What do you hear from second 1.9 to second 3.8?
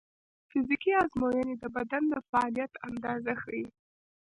د فعالیت اندازه ښيي.